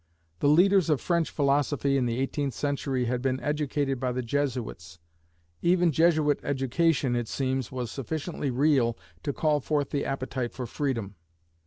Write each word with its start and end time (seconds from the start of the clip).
The 0.39 0.47
leaders 0.47 0.89
of 0.89 0.99
French 0.99 1.29
philosophy 1.29 1.95
in 1.95 2.07
the 2.07 2.17
eighteenth 2.19 2.55
century 2.55 3.05
had 3.05 3.21
been 3.21 3.39
educated 3.39 3.99
by 3.99 4.11
the 4.11 4.23
Jesuits. 4.23 4.97
Even 5.61 5.91
Jesuit 5.91 6.39
education, 6.41 7.15
it 7.15 7.27
seems, 7.27 7.71
was 7.71 7.91
sufficiently 7.91 8.49
real 8.49 8.97
to 9.21 9.31
call 9.31 9.59
forth 9.59 9.91
the 9.91 10.03
appetite 10.05 10.53
for 10.53 10.65
freedom. 10.65 11.17